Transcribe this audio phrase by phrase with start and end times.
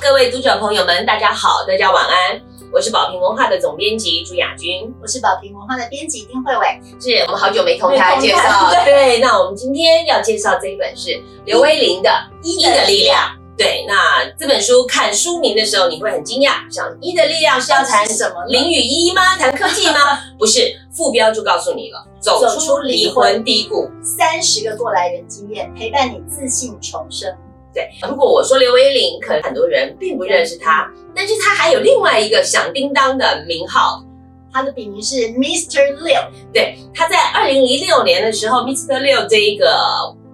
[0.00, 2.40] 各位读者朋友们，大家好，大家晚安。
[2.72, 6.80] 我是宝瓶文化的总编辑朱雅君，我是宝瓶文化的编辑丁慧伟。
[6.98, 9.18] 是我们好久没同台介绍， 对。
[9.18, 12.08] 那我们今天要介绍这一本是刘威林的
[12.42, 13.18] 《一的力量》。
[13.58, 18.42] 对，那这本书看书名的时候，你会很惊讶，想《一的力量》是要谈 什么？
[18.46, 19.36] 零与一吗？
[19.36, 20.00] 谈科技吗？
[20.38, 27.30] 不是，副标就告诉你了，走出离婚低谷，三十个过来人经验，陪伴你自信重生。
[27.72, 34.04] 对，如果我说刘威林，可能很多人并不认识他，但是他还有另外一个响叮当的名号，
[34.52, 35.96] 他的笔名是 Mr.
[35.98, 36.28] Liu。
[36.52, 39.00] 对，他在二零一六年的时候，Mr.
[39.00, 39.66] Liu 这一个。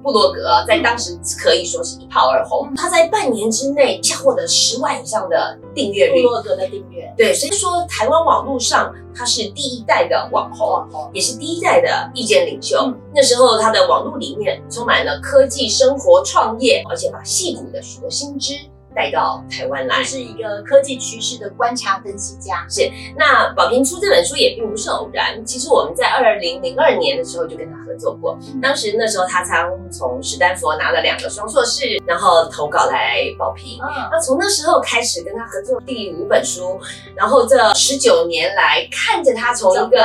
[0.06, 6.22] 布洛格在当时可以说是一炮而红，他在半年之内就获得十万以上的订阅率。
[6.22, 12.88] 布洛格的订阅，对，所以说台湾网络上他是第一代的网红，也是第一代的意见领袖。
[13.12, 18.54] 那时候他的网络里面充满了科技、生活、创业，而且把戏骨的许多新知。
[18.96, 22.66] 带到台湾来，是一个科技趋势的观察分析家。
[22.70, 25.44] 是，那宝平出这本书也并不是偶然。
[25.44, 33.78] 其实我们在二零零二年的时候就跟他合作过，当时那时候他刚从史丹佛拿了两个双硕士，然后投稿来宝平。
[34.10, 36.80] 那从那时候开始跟他合作第五本书，
[37.14, 39.98] 然后这十九年来看着他从一个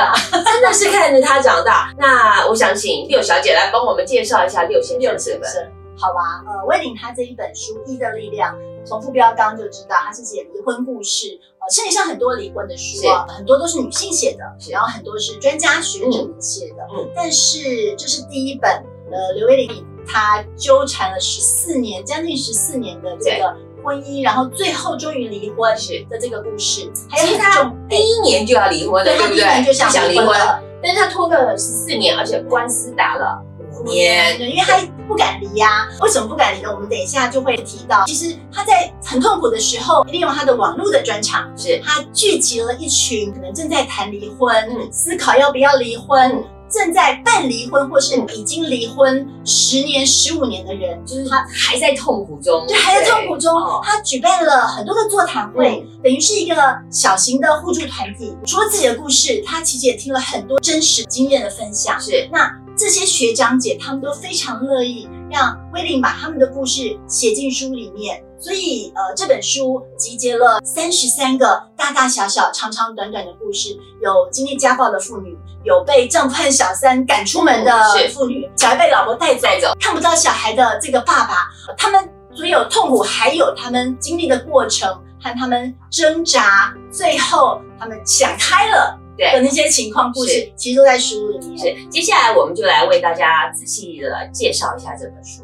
[0.44, 1.90] 真的是看着他长大。
[1.96, 5.72] 那我想请六小姐来帮我们介绍一下六先生这本。
[5.94, 8.52] 好吧，呃，威廉他这一本书《一的力量》，
[8.84, 18.70] 从副标刚就知道他是写离婚故事，呃，世界上很多离婚的书啊，很多都是女性写的，然后很多是专家学者们写的，嗯，但是这是第一本，
[19.10, 25.72] 呃，刘威玲她纠缠了十四年，将近十四年的这个婚姻，然后最后终于离婚
[26.10, 26.90] 的这个故事。
[27.10, 29.64] 其实他第一年就要离婚了，对不对？
[29.64, 33.40] 就想离婚了，但是他拖了十四年，而且官司打了。
[33.84, 35.88] 年，对，因为他不敢离呀。
[36.00, 36.72] 为什么不敢离呢？
[36.72, 38.04] 我们等一下就会提到。
[38.06, 44.54] 其实他在很痛苦的时候，利用他的网络的专场，是他聚集了一群可能正在谈离婚、
[44.90, 53.52] 思考要不要离婚、正在办离婚或是已经离婚十年、十五年的人，就是他还在痛苦中，对，还在痛苦中。
[53.82, 56.56] 他举办了很多的座谈会，等于是一个
[56.90, 62.00] 小型的互助团体，除了自己的故事，他其实也听了很多真实经验的分享。
[62.00, 62.50] 是那。
[62.82, 77.72] 这些学长姐他们都非常乐意让威廉把他们的故事写进书里面，所以呃这本书集结了三十三个大大小小、长长短短的故事，有经历家暴的妇女，有被丈夫和小三赶出门的
[78.12, 79.48] 妇女，小孩被老婆带走，
[79.78, 81.48] 看不到小孩的这个爸爸，
[81.78, 84.92] 他们所有痛苦，还有他们经历的过程
[85.22, 88.98] 和他们挣扎，最后他们想开了。
[89.16, 91.58] 的那些情况故事，其实都在书里面。
[91.58, 95.42] 是，接下来我们就来为大家仔细的介绍一下这本书。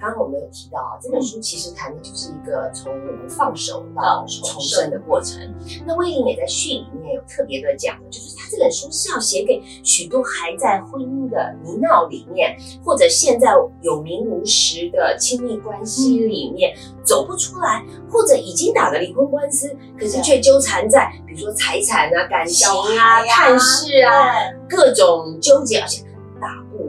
[0.00, 0.06] 是。
[0.06, 5.38] 刚刚我们有提到啊，这本书其实谈的就是一个从我们放手到重生的过程。
[5.86, 13.52] 那魏玲也在序里面有特别的讲，就是他这本书是要写给许多还在婚姻的泥淖里面，或者现在
[13.82, 16.74] 有名无实的亲密关系里面
[17.04, 22.66] 走不出来，或者已经打了离婚官司，可是却纠缠在比如说财产啊、感情
[22.98, 24.32] 啊、探视啊
[24.66, 26.02] 各种纠结，而且。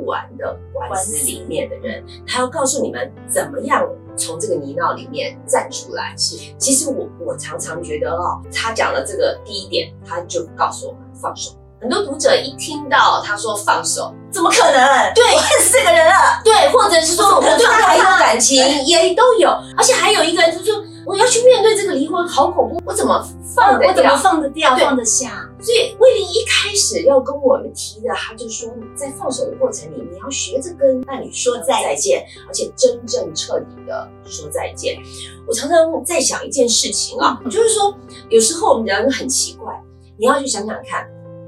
[0.06, 6.13] 玩的官司里面的人，他要告诉你们怎么样从这个泥淖里面站出来。
[6.18, 11.52] 是，其实我我常常觉得哦，他讲了这个第一点，他就告诉我们放手。
[11.79, 15.13] 很多读者一听到他说放手，怎么可能？
[15.16, 16.13] 对，我恨死这个人了。
[16.44, 19.50] 对，或者是说我对他还有感情，也都有。
[19.75, 20.84] 而且还有一个人就说。
[21.06, 22.82] 我要去面对这个离婚，好恐怖！
[22.86, 23.26] 我怎么
[23.56, 23.80] 放？
[23.80, 24.76] 我怎么放得掉？
[24.78, 25.48] 放得下？
[25.60, 35.02] 所以威廉一开始要跟我们提的，他就说，在放手的过程里，你要学着跟伴侣说再见，而且真正彻底的说再见。
[35.48, 37.96] 我常常在想一件事情啊，就是说，
[38.30, 39.74] 有时候我们人很奇怪，
[40.18, 41.08] 你要去想想看，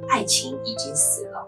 [0.09, 1.47] 爱情已经死了，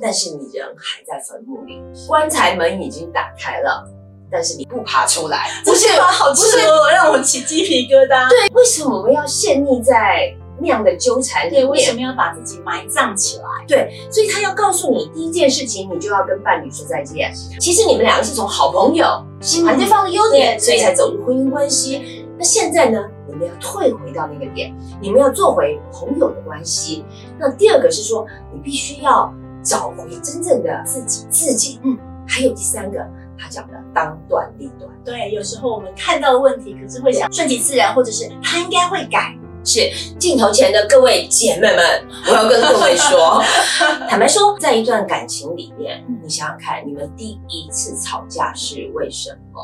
[0.00, 3.84] 但是你人还在坟墓里，棺材门已经打开了。
[4.30, 6.04] 但是你不爬出来，不是吗？
[6.06, 8.28] 好赤裸，让我起鸡皮疙瘩。
[8.28, 11.68] 对，为什么我们要陷溺在那样的纠缠里面？
[11.68, 13.44] 为什么要把自己埋葬起来？
[13.66, 17.32] 对，所以他要告诉你，第一件事情，你就要跟伴侣说再见。
[17.58, 19.06] 其实你们两个是从好朋友，
[19.40, 22.26] 喜欢对方的优点，所以才走入婚姻关系。
[22.38, 27.04] 那现在呢，你们要退回到那个点，你们要做回朋友的关系。
[27.38, 29.32] 那第二个是说，你必须要
[29.62, 31.80] 找回真正的自己，自己。
[31.84, 32.98] 嗯，还有第三个。
[33.40, 39.34] 他讲的当断立断，对，有时候我们看到的问题，可是会想顺其自然，或者是他应该会改。
[39.62, 43.42] 是镜头前的各位姐妹们， 我要跟各位说，
[44.08, 49.60] 坦白说，在一段感情里面，你想想看，你们第一次吵架是为什么？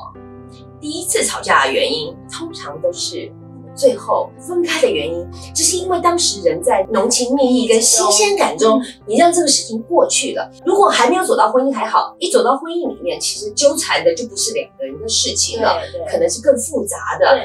[0.78, 3.32] 第一次吵架的原因，通常都是
[3.76, 5.24] 最后分开的原因，
[5.54, 10.50] 只是因为当时人在浓情蜜意跟新鲜感中，你让这个事情过去了。
[10.64, 15.80] 如果还没有走到婚姻还好，一走到婚姻里面，其实纠缠的就不是两个人的事情了，
[16.10, 17.38] 可能是更复杂的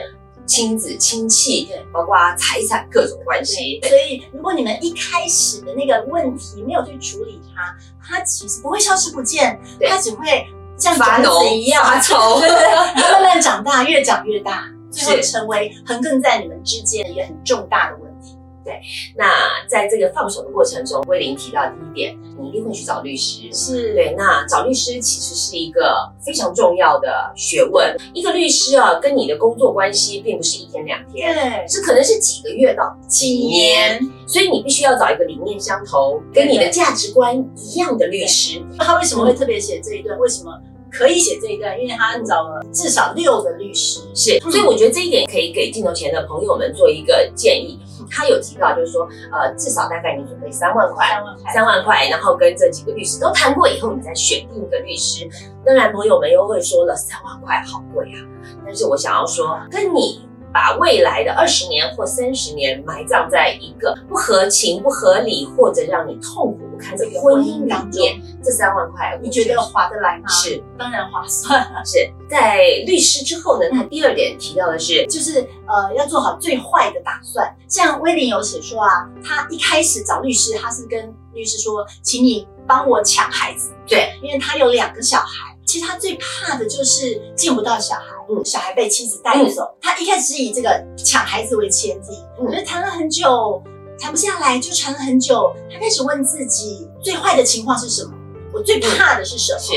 [0.46, 3.80] 亲子、亲戚，包括财产各种关系。
[3.84, 10.48] 所以，如果你们一开始的那个问题没有去处理它，它其实不会消失不见，它只会。
[10.78, 18.38] 像种子一样发愁， 慢慢长大，越长越大，最后成为横亘在你们之间一个很重大的问题。
[18.64, 18.80] 对，
[19.18, 19.26] 那
[19.68, 23.52] 在这个放手的过程中，威廉提到第一点，你一定会去找律师。
[23.52, 27.98] 是对，那找律师其实是一个非常重要的学问。
[28.14, 38.62] 一个律师啊，跟你的工作关系并不是一天两天，对，是可能是几个月到几年，所以你必须要找一个理念相投、跟你的价值观一样的律师。
[38.78, 40.20] 那他为什么会特别写这一段？
[40.20, 40.52] 为什么？
[40.92, 47.80] 可以写这一段，因为他找了至少六个律师，是，所以我觉得这一点可以给镜头前的朋友们做一个建议。
[48.10, 55.30] 他有提到，就是说，呃，至少大概你准备三万块，三万块，三万块，然后跟这几个律师都谈过以后，你再选定一个律师。
[55.66, 58.20] 当然，朋友们又会说了，三万块好贵啊。
[58.66, 60.30] 但是我想要说，跟你。
[60.54, 70.28] 把未来的二十年或三十年埋葬在一个不合情、不合理或者让你痛苦不堪的婚姻里面，这三万块你觉得划得来吗？
[70.28, 71.62] 是，当然划算。
[71.86, 72.58] 是在
[72.88, 73.70] 律师之后呢？
[73.72, 77.56] 他第二点提到的是，就是呃要做好最坏的打算。
[77.68, 85.56] 像威廉有写说啊，他一开始找律师，他是跟律师说，请你帮我抢孩子，对，因为他有两个小孩。
[85.64, 89.74] 其实他最怕的就是见不到小孩，嗯，小孩被妻子带走。
[89.80, 92.12] 他一开始是以这个抢孩子为前提，
[92.46, 93.62] 可是谈了很久，
[94.02, 95.56] 谈不下来，就谈了很久。
[95.72, 98.12] 他开始问自己，最坏的情况是什么？
[98.52, 99.60] 我最怕的是什么？
[99.60, 99.74] 是。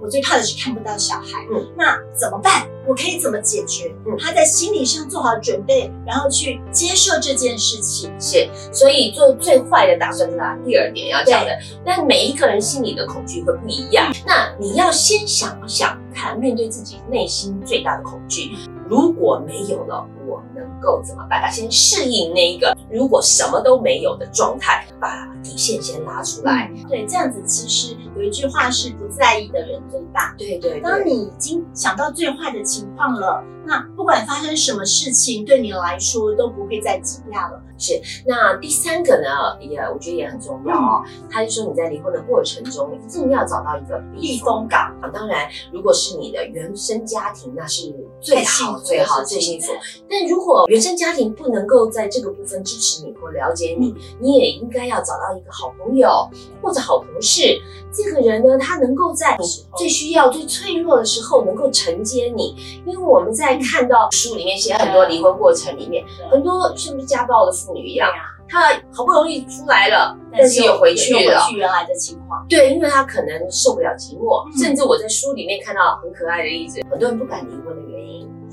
[0.00, 2.68] 我最怕的是看不到小孩，嗯，那怎么办？
[2.86, 3.90] 我可以怎么解决？
[4.06, 8.12] 嗯，他在心理上做好准备，然后去接受这件事情。
[8.20, 11.58] 是，所以做最坏的打算是他第二点要讲的。
[11.86, 18.50] 但每一个人心里的恐惧会不一样，那你要先想想看，面对自己内心最大的恐惧，
[18.88, 21.50] 如果没有了，我能够怎么办？
[21.50, 26.70] 先适应那一个如果什么都没有的状态，把底线先拉出来。
[26.88, 29.82] 对，这样子其实有一句话是不在意的人。
[29.90, 30.80] 最大，对对。
[30.80, 37.60] 当你已经想到最坏的情况了，那不管发生什么事情，对你来说都不会再惊讶了。
[37.76, 38.00] 是。
[38.26, 41.02] 那第三个呢，也我觉得也很重要哦。
[41.28, 45.10] 他就说你在离婚的过程中，一定要找到一个避风港啊。
[45.12, 49.72] 当然，如果是你的原生家庭，那是最好、最好、最幸福。
[50.08, 56.28] 但如果原生家庭不能够在这个部分支持你或了解你，你也应该要找到一个好朋友
[56.62, 57.60] 或者好同事。
[57.92, 59.36] 这个人呢，他能够在
[59.76, 68.08] 最需要、最脆弱的时候能够承接你，因为我们在看到书里面写很多离婚过程里面，很多是不是家暴的妇女一样，
[68.48, 72.44] 她好不容易出来了，但是又回去了，回去原来的情况。
[72.48, 78.04] 对，因为她可能受不了寂寞，甚至我在书里面看到很可爱的例子，很多人不敢离婚的原因。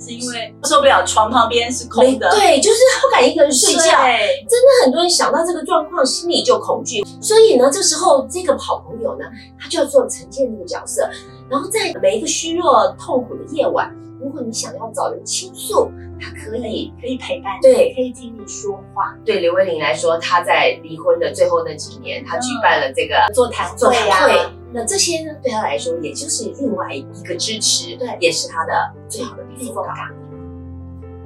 [0.03, 3.83] 是因为受不了床旁边是空的，对，就是不敢一个人睡觉。
[3.83, 7.05] 真的很多人想到这个状况，心里就恐惧。
[7.21, 9.25] 所以呢，这时候这个好朋友呢，
[9.59, 11.07] 他就要做陈建那个角色，
[11.47, 19.17] 然后在每一个虚弱、痛苦的夜晚，如果你想要找人倾诉，他可以可以陪伴，对，可以听你说话。
[19.25, 24.51] 对刘威玲来说，他在离婚的最后那几年，他举办了这个座谈会呀。
[24.73, 28.73] 那这些呢，对他来说也就是另外一个支持，对，也是他的
[29.09, 29.95] 最好的避风港。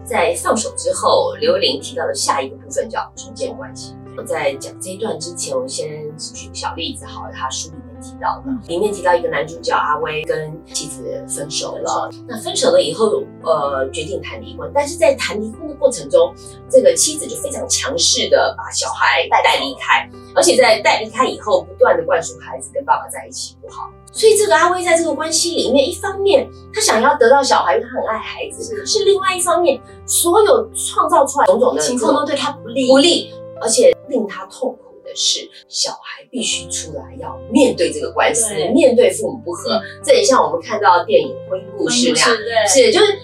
[0.04, 3.96] 在放手之后，刘玲提到的下一个部分叫重建关系。
[4.18, 5.88] 我在讲这一段之前，我先
[6.18, 16.34] 举个小例子，好了，他书里面提到的，里面提到一个男主角阿威跟妻子分手了，那分手了以后，呃，决定谈离婚，但是在谈离婚的过程中，
[16.70, 33.34] 这个妻子就非常强势的把小孩带离开，而且在带离开以后，不断的灌输孩子跟爸爸在一起不好，所以这个阿威在这个关系里面，一方面他想要得到小孩，因为他很爱孩子，可是另外一方面，所有创造出来种种的情况都对他不利，不利。
[33.62, 34.80] 而且令他痛苦。
[34.84, 34.85] 的
[35.16, 39.82] 是，小孩必须出来要面对这个官司，面对父母不和。
[40.04, 43.18] 这也像我们看到电影《婚姻故事》那样，是就是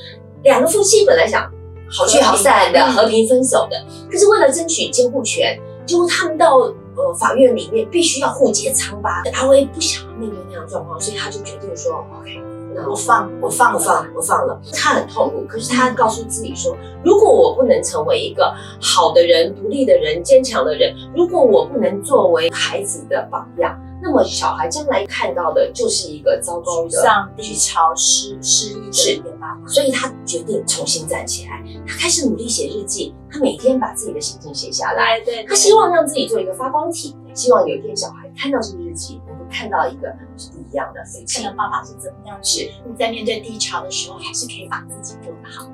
[0.43, 1.51] 两个夫妻本来想
[1.89, 9.21] 好聚好散的和平分手的，可是为了争取监护权，结果他们到呃法院里面必须要互揭疮疤。
[9.33, 12.39] 阿威不想要面对那样状况，所以他就决定说：“OK。”
[12.89, 14.59] 我放，我放，我放，我放了。
[14.73, 26.89] 他很痛苦，可是他告诉自己说：如果我不能成为一个好的人、独立的人、坚强的人，如果我不能作为孩子的榜样，那么小孩将来看到的就是一个糟糕的
[27.37, 29.67] 沮潮、失失意的一个爸爸。
[29.67, 39.21] 所以他决定重新站起来，他开始努力写日记，他每天把自己的心情写下来，对对，他希望让自己做一个发光体，希望有一天小孩看到这个日记，
[39.51, 41.43] 看到一个是不一样的所以看。
[41.43, 45.69] 到爸爸是怎么样去，你在面对低潮的时候，还是可以把自己过得好。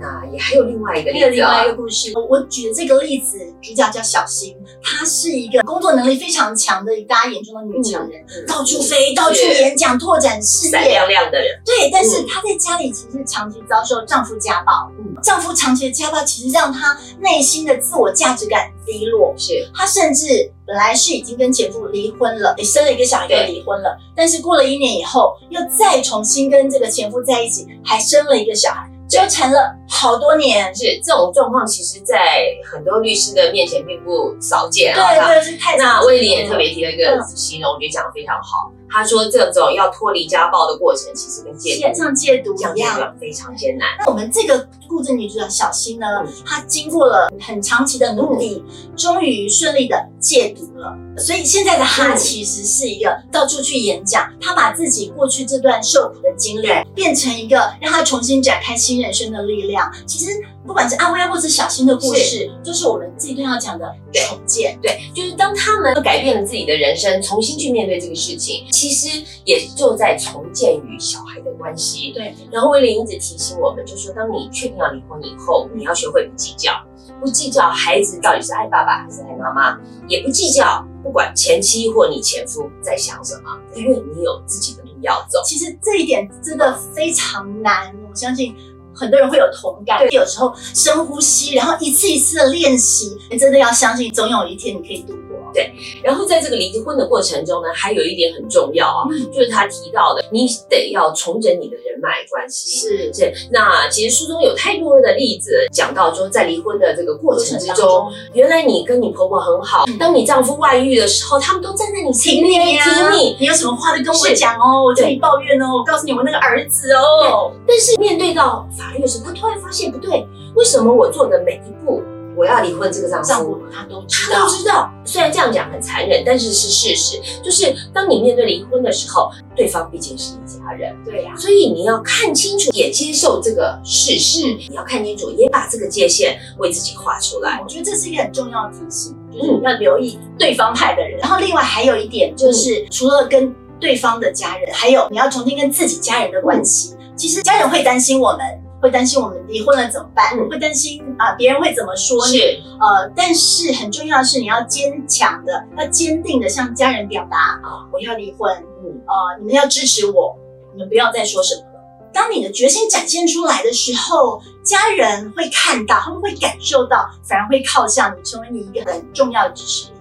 [0.00, 10.90] 那也还有另外一个例子还有另外一啊个，故事，我举的这个例子，主角叫小新，她是一个工作能力非常强的大家眼中的女强人，嗯到处飞，到处演讲，拓展事闪业。
[10.90, 12.26] 亮亮的人，对，但是嗯。
[12.28, 15.14] 她在家里其实长期遭受丈夫家暴，嗯。
[15.22, 19.32] 丈夫长期的家暴其实让她内心的自我价值感低落。
[19.36, 19.68] 是。
[19.74, 23.96] 她甚至本来是已经跟前夫离婚了，也生了一个小孩，又离婚了。
[24.16, 30.74] 但是过了一年以后，又再重新跟这个前夫在一起，还生了一个小孩，纠缠了好多年。
[30.74, 35.14] 是这种状况，其实在很多律师的面前并不少见啊。
[35.14, 38.70] 对对，是太那威廉也特别提了一个形容，我觉得讲的非常好。
[38.94, 43.14] 他说，这种要脱离家暴的过程，其实跟戒毒像戒毒一样。
[43.20, 43.88] 非常艰难。
[43.98, 48.64] 那我们这个故事女主角小新呢嗯，她经过了很长期的努力，
[48.96, 50.96] 终于顺利的戒毒了。
[51.18, 59.90] 所以现在的她嗯其实是一个到处去演讲，她把自己过去这段受苦的经历变成一个让她重新展开新人生的力量。
[60.06, 60.30] 其实
[60.66, 64.78] 不管是阿威或是小新的故事，就是我们这一段要讲的重建。
[64.80, 72.12] 对，就是当他们改变了自己的人生，重新去面对这个事情，其实也就在重建与小孩的关系。
[72.12, 76.72] 对，然后威廉一直提醒我们，就说当你确定要离婚以后，你要学会不计较，
[77.20, 85.40] 不计较孩子到底是爱爸爸还是爱妈妈，也不计较不管前妻或你前夫在想什么，因为你有自己的路要走。
[85.44, 88.54] 其实这一点真的非常难，我相信
[88.94, 89.98] 很多人会有同感。
[89.98, 95.14] 对有时候深呼吸，然后一次一次的练习，你真的要相信，总有一天你可以度
[95.54, 96.02] 过。
[96.02, 102.78] 然后在这个离婚的过程中呢，还有一点很重要啊，嗯就是他提到的，你得要重整你的人脉关系。
[102.78, 113.36] 是是，那其实书中有太多的例子讲到说，在离婚的这个过程之中中，原来你跟你婆婆很好，嗯当你丈夫外遇的时候，他们都站在你前面挺你。
[113.40, 117.52] 你有什么话都跟我是讲哦，我听对你抱怨哦，我告诉你我那个儿子哦。
[117.66, 122.02] 但是面对到法律的时候，他突然发现不对，为什么我做的每一步，
[122.36, 127.20] 我要离婚这个丈丈夫夫他都知道他都，知道，虽然这样讲很残忍，但是是事实。
[127.42, 134.46] 就是当你面对离婚的时候，对方毕竟是一家人，对呀、所以你要看清楚，也接受这个事实。
[134.46, 137.60] 嗯你要看清楚，也把这个界限为自己画出来。
[137.62, 141.18] 我觉得这是一个很重要的提醒，就是要留意对方派的人。
[141.18, 146.94] 然后另外还有一点就是，除了跟对方的家人，还有你要重新跟自己家人的关系。
[147.16, 148.40] 其实家人会担心我们，
[148.84, 152.36] 会担心我们离婚了怎么办，嗯会担心啊别人会怎么说你。
[152.36, 160.36] 是，呃，但是很重要的是，你要坚强的、要坚定的向家人表达啊，我要离婚，嗯，呃，你们要支持我，
[160.74, 161.80] 你们不要再说什么了。
[162.12, 169.94] 当你的决心展现出来的时候，家人会看到，他们会感受到，反而会靠向你，成为你一个很重要的支持力。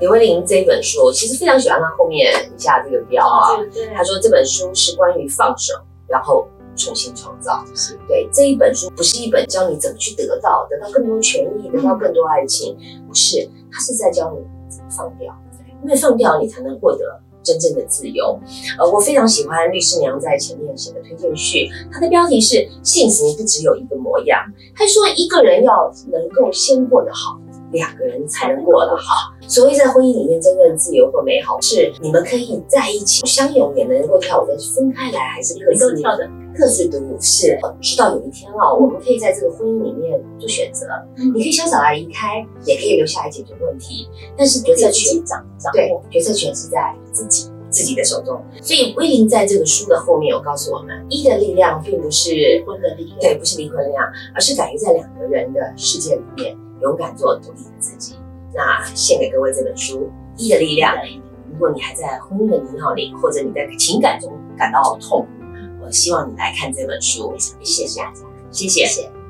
[0.00, 3.54] 李慧玲这本书，其实非常喜欢他后面一下这个标啊。
[3.58, 5.74] 对对他说这本书是关于放手，
[6.08, 7.64] 然后重新创造。
[7.74, 12.76] 是对这一本书不是一本教你怎么去得到，得到更多权益，得到更多爱情，
[13.06, 15.34] 不是，它是在教你怎么放掉，
[15.82, 18.38] 因为放掉你才能获得真正的自由。
[18.78, 24.40] 呃，我非常喜欢律师娘在前面写的推荐序，它的标题是“幸福不只有一个模样”。
[24.74, 27.40] 他说一个人要能够先过得好。
[27.72, 29.34] 两个人才能过得好。
[29.48, 36.24] 所谓在婚姻里面真正自由和美好，是你们可以在一起相拥也能够跳舞，但是分开来还是各能够自跳的，
[36.56, 37.18] 各自独舞。
[37.20, 48.40] 是，直到有一天啊，我们可以在这个婚姻里面做选择，嗯你可以潇洒的离开，也可以留下来解决问题，但是决策权掌掌对握，决策权是在自己自己的手中。
[48.62, 53.18] 所以威廉在这个书的后面有告诉我们，一的力量并不是离婚的力量。
[53.20, 58.14] 对，不是离婚力量，而是敢于在两个人的世界里面勇敢做独立的自己。
[58.54, 60.02] 那献给各位这本书
[60.36, 60.94] 《一的力量》，
[61.52, 65.26] 如果你还在婚姻的泥淖里，或者你在情感中感到痛苦，
[65.84, 67.34] 我希望你来看这本书。
[67.38, 69.23] 谢谢大家，谢谢谢谢。